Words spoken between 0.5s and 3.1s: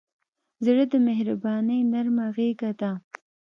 زړه د مهربانۍ نرمه غېږه ده.